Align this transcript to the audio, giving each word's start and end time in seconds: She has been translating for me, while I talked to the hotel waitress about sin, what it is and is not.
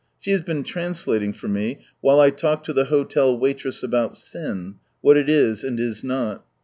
She 0.19 0.31
has 0.31 0.41
been 0.41 0.63
translating 0.63 1.31
for 1.31 1.47
me, 1.47 1.81
while 1.99 2.19
I 2.19 2.31
talked 2.31 2.65
to 2.65 2.73
the 2.73 2.85
hotel 2.85 3.37
waitress 3.37 3.83
about 3.83 4.15
sin, 4.15 4.77
what 5.01 5.15
it 5.15 5.29
is 5.29 5.63
and 5.63 5.79
is 5.79 6.03
not. 6.03 6.43